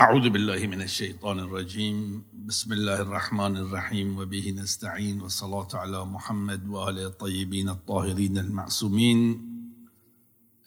أعوذ 0.00 0.32
بالله 0.32 0.66
من 0.66 0.82
الشيطان 0.82 1.38
الرجيم. 1.38 2.24
بسم 2.32 2.72
الله 2.72 3.00
الرحمن 3.00 3.56
الرحيم. 3.56 4.18
وبه 4.18 4.50
نستعين. 4.56 5.20
والصلاة 5.20 5.68
على 5.74 6.04
محمد 6.04 6.68
وآله 6.68 7.06
الطيبين 7.06 7.68
الطاهرين 7.68 8.38
المعصومين. 8.38 9.18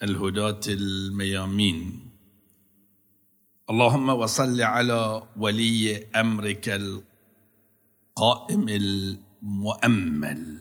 الهداة 0.02 0.60
الميامين. 0.68 2.10
اللهم 3.70 4.08
وصل 4.08 4.62
على 4.62 5.22
ولي 5.36 6.06
أمرك 6.14 6.68
القائم 8.14 8.68
المؤمل. 8.68 10.58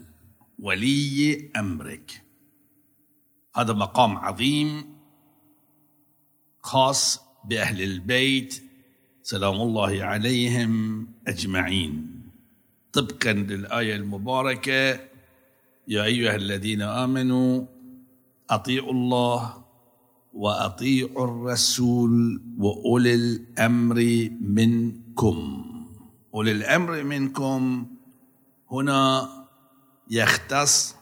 ولي 0.60 1.52
أمرك. 1.56 2.24
هذا 3.56 3.74
مقام 3.74 4.18
عظيم 4.18 4.98
خاص 6.64 7.23
بأهل 7.46 7.82
البيت 7.82 8.64
سلام 9.24 9.62
الله 9.62 10.04
عليهم 10.04 11.08
أجمعين. 11.28 12.22
طبقا 12.94 13.34
للآية 13.34 13.96
المباركة 13.96 15.00
يا 15.88 16.04
أيها 16.04 16.36
الذين 16.36 16.82
آمنوا 16.82 17.66
أطيعوا 18.50 18.92
الله 18.92 19.64
وأطيعوا 20.34 21.26
الرسول 21.26 22.42
وأولي 22.58 23.14
الأمر 23.16 24.30
منكم. 24.42 25.66
أولي 26.34 26.52
الأمر 26.52 27.04
منكم 27.04 27.88
هنا 28.72 29.30
يختص 30.10 30.96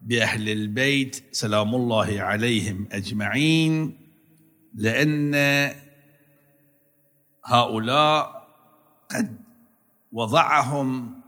بأهل 0.00 0.48
البيت 0.48 1.24
سلام 1.32 1.74
الله 1.74 2.20
عليهم 2.20 2.88
أجمعين. 2.92 4.03
لأن 4.74 5.34
هؤلاء 7.44 8.48
قد 9.10 9.36
وضعهم 10.12 11.20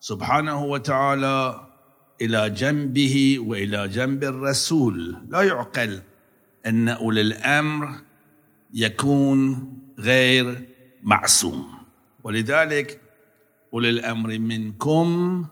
سبحانه 0.00 0.64
وتعالى 0.64 1.66
إلى 2.20 2.50
جنبه 2.50 3.38
وإلى 3.38 3.88
جنب 3.88 4.24
الرسول. 4.24 5.16
لا 5.28 5.42
يعقل 5.42 6.02
أن 6.66 6.88
أولي 6.88 7.20
الأمر 7.20 8.00
يكون 8.74 9.68
غير 9.98 10.68
معصوم. 11.02 11.74
ولذلك 12.24 13.00
أولي 13.72 13.90
الأمر 13.90 14.38
منكم 14.38 15.46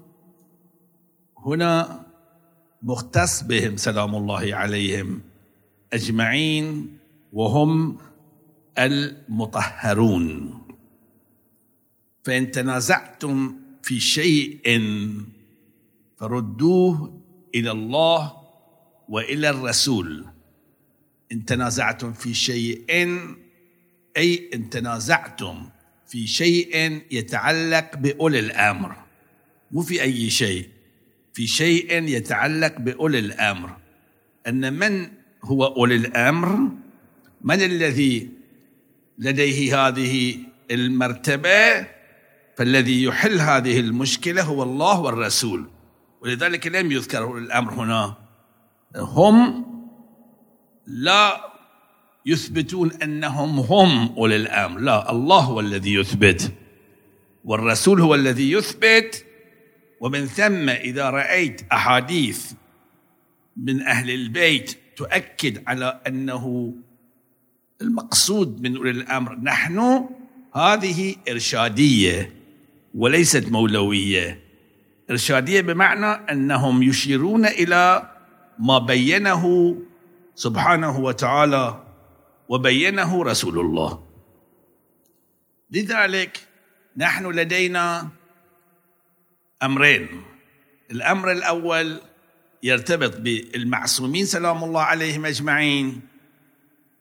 هنا 1.47 2.03
مختص 2.83 3.43
بهم 3.43 3.77
سلام 3.77 4.15
الله 4.15 4.55
عليهم 4.55 5.21
أجمعين. 5.93 6.98
وهم 7.33 7.99
المطهرون. 8.79 10.59
فإن 12.25 12.51
تنازعتم 12.51 13.57
في 13.83 14.01
شيء 14.01 14.83
فردوه 16.17 17.21
إلى 17.55 17.71
الله 17.71 18.33
وإلى 19.09 19.51
الرسول. 19.51 20.27
إن 21.33 21.45
تنازعتم 21.45 22.13
في 22.13 22.35
شيء 22.35 22.85
أي 24.17 24.51
إن 24.55 24.71
تنازعتم 24.71 25.69
في 26.07 26.27
شيء 26.27 27.03
يتعلق 27.11 27.97
بأولي 27.97 28.39
الأمر. 28.39 28.97
مو 29.73 29.81
في 29.81 30.03
أي 30.03 30.31
شيء 30.31 30.69
في 31.33 31.47
شيء 31.47 32.03
يتعلق 32.03 32.79
بأولي 32.79 33.19
الأمر. 33.19 33.77
أن 34.47 34.73
من 34.73 35.09
هو 35.45 35.67
أولي 35.67 35.97
الأمر؟ 35.97 36.71
من 37.43 37.63
الذي 37.63 38.29
لديه 39.19 39.89
هذه 39.89 40.39
المرتبة؟ 40.71 41.87
فالذي 42.57 43.03
يحل 43.03 43.41
هذه 43.41 43.81
المشكلة 43.81 44.43
هو 44.43 44.63
الله 44.63 45.01
والرسول. 45.01 45.71
ولذلك 46.21 46.67
لم 46.67 46.93
يذكر 46.93 47.39
الأمر 47.39 47.73
هنا. 47.73 48.15
هم 48.97 49.67
لا 50.87 51.53
يثبتون 52.27 52.93
أنهم 52.93 53.59
هم 53.59 54.15
أولي 54.17 54.37
الأمر. 54.37 54.81
لا 54.81 55.11
الله 55.11 55.41
هو 55.41 55.61
الذي 55.61 55.95
يثبت 55.95 56.53
والرسول 57.45 58.01
هو 58.01 58.15
الذي 58.15 58.53
يثبت. 58.53 59.25
ومن 60.01 60.27
ثم 60.27 60.69
إذا 60.69 61.11
رأيت 61.11 61.63
أحاديث 61.73 62.53
من 63.57 63.83
أهل 63.83 64.11
البيت 64.11 64.79
تؤكد 64.97 65.63
على 65.67 66.01
أنه 66.07 66.75
المقصود 67.83 68.63
من 68.63 68.77
أولي 68.77 68.91
الأمر 68.91 69.35
نحن 69.35 70.09
هذه 70.55 71.17
إرشادية 71.29 72.33
وليست 72.95 73.49
مولوية. 73.49 74.41
إرشادية 75.11 75.61
بمعنى 75.61 76.07
أنهم 76.07 76.83
يشيرون 76.83 77.47
إلى 77.47 78.11
ما 78.59 78.79
بينه 78.79 79.77
سبحانه 80.35 80.99
وتعالى 80.99 81.85
وبينه 82.49 83.23
رسول 83.25 83.59
الله. 83.59 84.05
لذلك 85.71 86.47
نحن 86.97 87.27
لدينا 87.27 88.09
أمرين. 89.63 90.09
الأمر 90.91 91.33
الأول 91.33 92.01
يرتبط 92.63 93.17
بالمعصومين 93.17 94.25
سلام 94.25 94.65
الله 94.65 94.81
عليهم 94.81 95.27
أجمعين. 95.27 96.01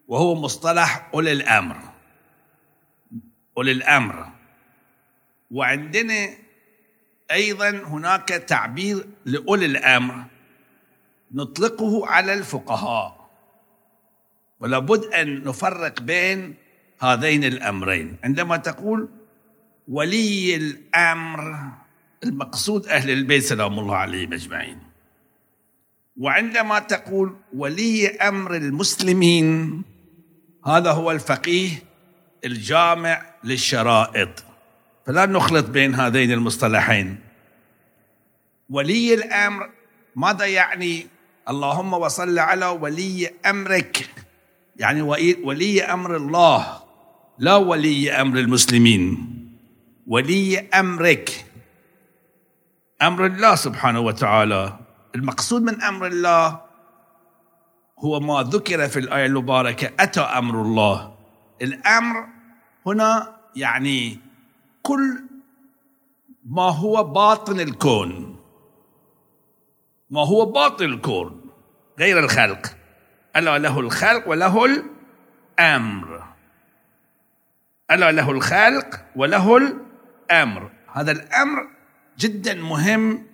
وهو 0.08 0.36
مصطلح 0.36 1.10
أولي 1.14 1.32
الأمر. 1.32 1.78
أولي 3.58 3.72
الأمر. 3.72 4.32
وعندنا 5.52 6.30
أيضا 7.32 7.70
هناك 7.70 8.28
تعبير 8.28 9.06
لأولي 9.26 9.66
الأمر 9.66 10.24
نطلقه 11.32 12.08
على 12.08 12.34
الفقهاء. 12.34 13.30
ولا 14.60 14.80
بد 14.80 15.04
أن 15.04 15.44
نفرق 15.44 16.02
بين 16.02 16.56
هذين 17.02 17.44
الأمرين. 17.44 18.18
عندما 18.24 18.58
تقول 18.58 19.10
ولي 19.88 20.56
الأمر 20.56 21.72
المقصود 22.24 22.88
أهل 22.88 23.10
البيت 23.10 23.44
سلام 23.44 23.80
الله 23.80 23.96
عليهم 23.96 24.34
أجمعين. 24.34 24.80
وعندما 26.18 26.80
تقول 26.80 27.36
ولي 27.54 28.08
أمر 28.10 28.56
المسلمين 28.56 29.84
هذا 30.68 30.92
هو 30.92 31.12
الفقيه 31.12 31.70
الجامع 32.46 33.26
للشرائط. 33.44 34.44
فلا 35.06 35.26
نخلط 35.26 35.66
بين 35.66 35.96
هذين 35.96 36.32
المصطلحين. 36.32 37.20
ولي 38.70 39.14
الأمر 39.14 39.70
ماذا 40.16 40.46
يعني؟ 40.46 41.08
اللهم 41.50 41.94
وصل 41.94 42.40
على 42.40 42.66
ولي 42.66 43.32
أمرك. 43.46 44.10
يعني 44.76 45.02
ولي 45.44 45.84
أمر 45.84 46.16
الله 46.16 46.84
لا 47.40 47.56
ولي 47.56 48.12
أمر 48.12 48.40
المسلمين. 48.40 49.28
ولي 50.08 50.60
أمرك. 50.60 51.46
أمر 53.02 53.26
الله 53.26 53.56
سبحانه 53.56 54.00
وتعالى. 54.00 54.80
المقصود 55.16 55.62
من 55.62 55.82
أمر 55.82 56.08
الله 56.08 56.67
هو 58.00 58.20
ما 58.20 58.44
ذكر 58.44 58.88
في 58.88 59.00
الآية 59.00 59.26
المباركة 59.26 59.92
أتى 60.00 60.20
أمر 60.20 60.62
الله. 60.62 61.16
الأمر 61.62 62.28
هنا 62.86 63.38
يعني 63.56 64.20
كل 64.82 65.24
ما 66.46 66.70
هو 66.72 67.04
باطن 67.04 67.60
الكون 67.60 68.40
ما 70.10 70.26
هو 70.28 70.46
باطن 70.46 70.86
الكون 70.86 71.42
غير 72.00 72.20
الخلق. 72.20 72.78
ألا 73.36 73.58
له 73.58 73.80
الخلق 73.80 74.28
وله 74.28 74.66
الأمر. 74.66 76.24
ألا 77.92 78.12
له 78.12 78.32
الخلق 78.32 79.06
وله 79.16 79.58
الأمر. 79.58 80.72
هذا 80.94 81.12
الأمر 81.12 81.68
جدا 82.18 82.54
مهم 82.54 83.28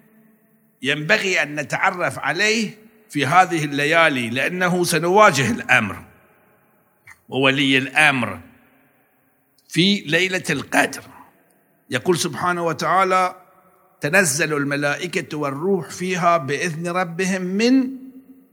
ينبغي 0.81 1.43
أن 1.43 1.55
نتعرف 1.55 2.19
عليه 2.19 2.82
في 3.13 3.25
هذه 3.25 3.65
الليالي 3.65 4.29
لأنه 4.29 4.83
سنواجه 4.83 5.51
الأمر 5.51 6.05
وولي 7.29 7.77
الأمر 7.77 8.39
في 9.67 9.99
ليلة 9.99 10.43
القدر. 10.49 11.03
يقول 11.89 12.17
سبحانه 12.17 12.63
وتعالى 12.63 13.35
تنزل 14.01 14.53
الملائكة 14.53 15.37
والروح 15.37 15.89
فيها 15.89 16.37
بإذن 16.37 16.87
ربهم 16.87 17.41
من 17.41 17.89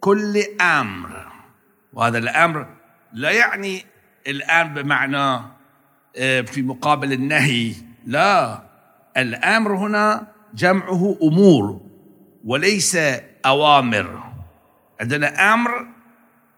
كل 0.00 0.42
أمر. 0.60 1.32
وهذا 1.92 2.18
الأمر 2.18 2.66
لا 3.12 3.30
يعني 3.30 3.84
الآن 4.26 4.74
بمعنى 4.74 5.42
في 6.46 6.62
مقابل 6.62 7.12
النهي 7.12 7.74
لا. 8.06 8.62
الأمر 9.16 9.76
هنا 9.76 10.26
جمعه 10.54 11.18
أمور 11.22 11.80
وليس 12.44 12.98
أوامر. 13.46 14.29
عندنا 15.00 15.54
أمر 15.54 15.86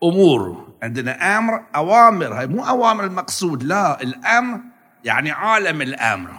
أمور. 0.03 0.75
عندنا 0.83 1.39
أمر 1.39 1.63
أوامر. 1.77 2.35
هاي 2.35 2.47
مو 2.47 2.69
أوامر 2.69 3.05
المقصود 3.05 3.63
لا. 3.63 4.03
الأمر 4.03 4.61
يعني 5.05 5.31
عالم 5.31 5.83
الأمر. 5.83 6.31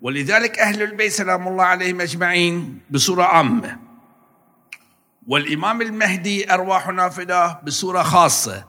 ولذلك 0.00 0.58
أهل 0.58 0.82
البيت 0.82 1.12
سلام 1.12 1.48
الله 1.48 1.64
عليهم 1.64 2.00
أجمعين 2.00 2.80
بصوره 2.90 3.22
عامة. 3.24 3.78
والإمام 5.26 5.82
المهدي 5.82 6.52
ارواحنا 6.54 7.08
فداه 7.08 7.60
بصوره 7.64 8.02
خاصة. 8.02 8.64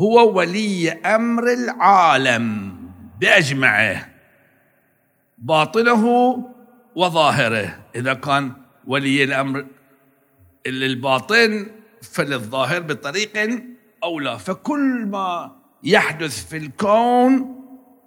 هو 0.00 0.38
ولي 0.38 0.92
أمر 0.92 1.52
العالم 1.52 2.74
بأجمعه 3.20 4.08
باطنه 5.38 6.04
وظاهره. 6.94 7.78
إذا 7.94 8.14
كان 8.14 8.52
ولي 8.86 9.24
الأمر 9.24 9.66
للباطن 10.70 11.66
فللظاهر 12.02 12.80
بطريق 12.80 13.62
اولى 14.04 14.38
فكل 14.38 15.06
ما 15.06 15.56
يحدث 15.82 16.46
في 16.48 16.56
الكون 16.56 17.58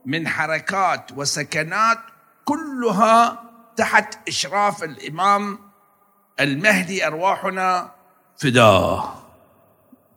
من 0.05 0.27
حركات 0.27 1.11
وسكنات 1.17 1.97
كلها 2.45 3.43
تحت 3.75 4.27
إشراف 4.27 4.83
الإمام 4.83 5.59
المهدي 6.39 7.07
أرواحنا 7.07 7.91
فداه 8.37 9.13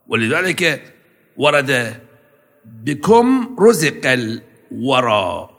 ولذلك 0.06 0.94
ورد 1.36 2.00
بكم 2.64 3.56
رزق 3.60 4.00
الورى 4.06 5.50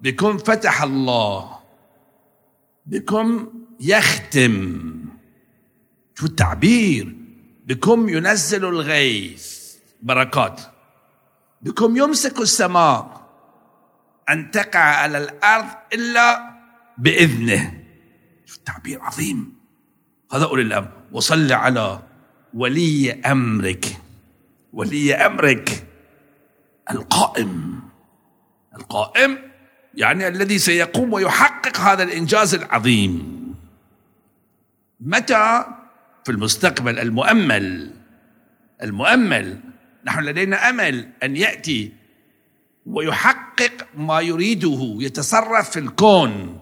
بكم 0.00 0.38
فتح 0.38 0.82
الله 0.82 1.58
بكم 2.86 3.48
يختم. 3.80 5.05
شو 6.18 6.26
التعبير؟ 6.26 7.16
بكم 7.66 8.08
ينزل 8.08 8.64
الغيث. 8.64 9.76
بركات. 10.02 10.60
بكم 11.62 11.96
يمسك 11.96 12.40
السماء 12.40 13.26
أن 14.28 14.50
تقع 14.50 14.80
على 14.80 15.18
الأرض 15.18 15.68
إلا 15.92 16.56
بإذنه. 16.98 17.84
شو 18.46 18.56
التعبير 18.56 19.02
عظيم. 19.02 19.56
هذا 20.32 20.44
أولي 20.44 20.62
الأمر. 20.62 20.92
وصل 21.12 21.52
على 21.52 22.02
ولي 22.54 23.12
أمرك. 23.12 23.96
ولي 24.72 25.14
أمرك. 25.14 25.86
القائم. 26.90 27.80
القائم 28.76 29.38
يعني 29.94 30.28
الذي 30.28 30.58
سيقوم 30.58 31.12
ويحقق 31.12 31.80
هذا 31.80 32.02
الإنجاز 32.02 32.54
العظيم. 32.54 33.36
متى 35.00 35.64
في 36.26 36.32
المستقبل 36.32 36.98
المؤمل. 36.98 37.94
المؤمل. 38.82 39.60
نحن 40.04 40.20
لدينا 40.20 40.68
أمل 40.68 41.08
أن 41.22 41.36
يأتي 41.36 41.92
ويحقق 42.86 43.72
ما 43.94 44.20
يريده 44.20 44.96
يتصرف 45.00 45.70
في 45.70 45.78
الكون. 45.78 46.60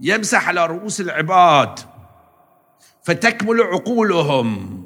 يمسح 0.00 0.48
على 0.48 0.66
رؤوس 0.66 1.00
العباد. 1.00 1.78
فتكمل 3.02 3.60
عقولهم. 3.60 4.82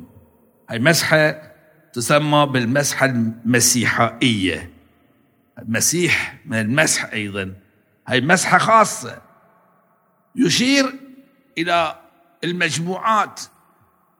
هاي 0.71 0.79
مسحة 0.79 1.53
تسمى 1.93 2.47
بالمسحة 2.47 3.07
المسيحائية. 3.07 4.71
المسيح 5.59 6.39
من 6.47 6.61
المسح 6.61 7.05
أيضا. 7.13 7.55
هاي 8.09 8.21
مسحة 8.21 8.59
خاصة. 8.59 9.23
يشير 10.37 10.95
إلى 11.59 12.01
المجموعات 12.45 13.41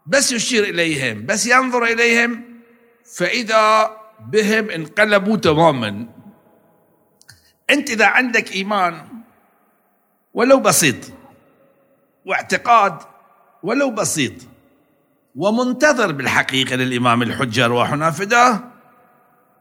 بس 0.07 0.33
يشير 0.33 0.65
إليهم 0.65 1.27
بس 1.27 1.47
ينظر 1.47 1.85
إليهم 1.85 2.45
فإذا 3.17 3.97
بهم 4.21 4.71
انقلبوا 4.71 5.37
تماما. 5.37 6.07
أنت 7.71 7.91
إذا 7.91 8.07
عندك 8.07 8.53
إيمان 8.53 9.09
ولو 10.35 10.61
بسيط 10.61 10.97
واعتقاد 12.25 12.99
ولو 13.63 13.91
بسيط 13.91 14.33
ومنتظر 15.35 16.13
بالحقيقة 16.13 16.77
للإمام 16.77 17.23
الحجة 17.23 17.65
ارواحنا 17.65 18.11
فداه 18.11 18.73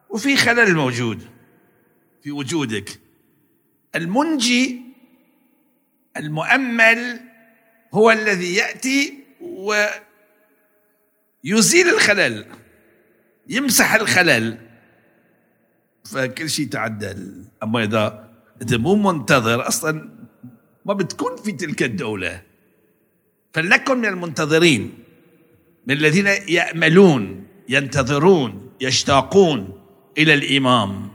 وفي 0.09 0.37
خلل 0.37 0.75
موجود 0.75 1.27
في 2.23 2.31
وجودك. 2.31 2.99
المنجي 3.95 4.81
المؤمل 6.17 7.19
هو 7.93 8.11
الذي 8.11 8.55
يأتي 8.55 9.23
ويزيل 11.45 11.89
الخلل 11.89 12.45
يمسح 13.47 13.93
الخلل. 13.93 14.57
فكل 16.05 16.49
شيء 16.49 16.67
تعدل. 16.67 17.43
أما 17.63 17.83
إذا 17.83 18.29
أنت 18.61 18.73
مو 18.73 18.95
منتظر 18.95 19.67
أصلا 19.67 20.09
ما 20.85 20.93
بتكون 20.93 21.35
في 21.35 21.51
تلك 21.51 21.83
الدولة. 21.83 22.41
فلنكن 23.53 23.97
من 23.97 24.05
المنتظرين 24.05 24.93
من 25.87 25.95
الذين 25.95 26.27
يأملون 26.27 27.47
ينتظرون 27.69 28.71
يشتاقون 28.81 29.81
إلى 30.17 30.33
الإمام. 30.33 31.09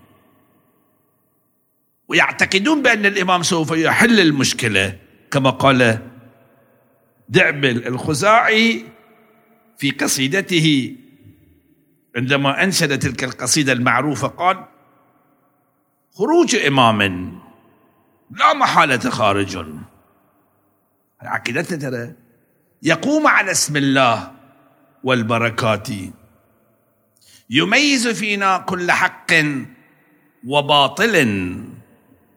ويعتقدون 2.09 2.83
بأن 2.83 3.07
الإمام 3.07 3.43
سوف 3.43 3.71
يحل 3.71 4.21
المشكلة 4.21 4.99
كما 5.31 5.51
قال 5.51 5.99
دعبل 7.29 7.87
الخزاعي 7.87 8.85
في 9.79 9.91
قصيدته. 9.91 10.97
عندما 12.17 12.65
أنشد 12.65 12.99
تلك 12.99 13.25
القصيدة 13.25 13.73
المعروفة 13.73 14.29
قال 14.29 14.65
خروج 16.15 16.57
إمام 16.57 17.01
لا 18.31 18.55
محالة 18.55 19.11
خارج. 19.11 19.67
عقيدتنا 21.21 21.79
ترى 21.79 22.15
يقوم 22.83 23.27
على 23.27 23.51
اسم 23.51 23.77
الله 23.77 24.33
والبركات. 25.05 25.89
يميز 27.51 28.09
فينا 28.09 28.59
كل 28.59 28.93
حق 28.93 29.33
وباطل 30.47 31.15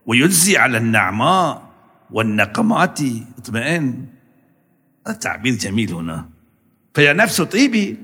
ويجزي 0.05 0.57
على 0.57 0.77
النعماء 0.77 1.71
والنقمات. 2.11 2.99
اطمئن. 3.37 4.07
التعبير 5.07 5.53
جميل 5.53 5.93
هنا. 5.93 6.29
فيا 6.93 7.13
نفس 7.13 7.41
طيبي 7.41 7.97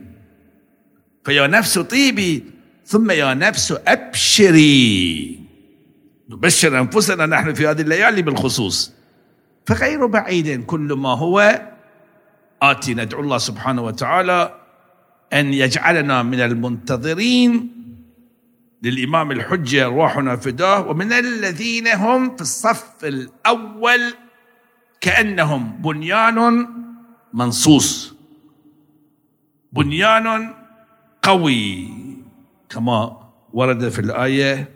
فيا 1.24 1.48
نفس 1.48 1.80
طيبي 1.80 2.44
ثم 2.86 3.12
يا 3.12 3.34
نفس 3.34 3.74
أبشري. 3.88 5.40
نبشر 6.30 6.80
أنفسنا 6.80 7.26
نحن 7.26 7.54
في 7.54 7.68
هذه 7.68 7.82
الليالي 7.82 8.22
بالخصوص. 8.22 8.94
فغير 9.66 10.06
بعيد 10.06 10.66
كل 10.66 10.94
ما 10.94 11.10
هو 11.10 11.62
آتي 12.62 12.94
ندعو 12.94 13.22
الله 13.22 13.38
سبحانه 13.38 13.82
وتعالى 13.82 14.60
أن 15.34 15.54
يجعلنا 15.54 16.24
من 16.24 16.40
المنتظرين 16.40 17.78
للإمام 18.84 19.32
الحجة 19.32 19.86
روحنا 19.86 20.36
فداه 20.36 20.88
ومن 20.88 21.14
الذين 21.14 21.88
هم 21.88 22.36
في 22.36 22.42
الصف 22.42 23.06
الأول 23.06 24.14
كأنهم 25.02 25.82
بنيان 25.82 26.68
منصوص. 27.34 28.17
بنيان 29.74 30.54
قوي. 31.24 31.90
كما 32.70 33.32
ورد 33.54 33.90
في 33.90 34.00
الآية 34.00 34.72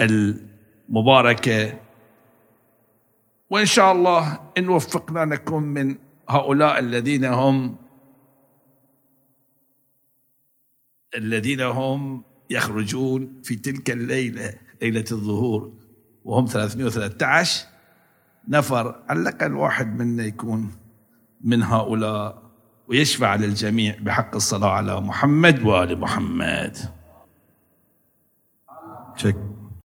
المباركة 0.00 1.78
وإن 3.50 3.66
شاء 3.66 3.92
الله 3.92 4.40
إن 4.58 4.68
وفقنا 4.68 5.24
نكون 5.24 5.62
من 5.62 5.96
هؤلاء 6.28 6.78
الذين 6.78 7.24
هم 7.24 7.76
الذين 11.16 11.60
هم 11.60 12.22
يخرجون 12.50 13.40
في 13.42 13.56
تلك 13.56 13.90
الليلة 13.90 14.54
ليلة 14.82 15.04
الظهور 15.12 15.72
وهم 16.24 16.46
313 16.46 17.66
نفر 18.48 19.02
على 19.08 19.20
الأقل 19.20 19.54
واحد 19.54 19.98
منا 19.98 20.24
يكون 20.24 20.72
من 21.40 21.62
هؤلاء. 21.62 22.49
ويشفع 22.90 23.34
للجميع 23.34 23.96
بحق 24.00 24.34
الصلاة 24.34 24.70
على 24.70 25.00
محمد 25.00 25.62
وآل 25.62 26.00
محمد. 26.00 26.76
شك 29.16 29.49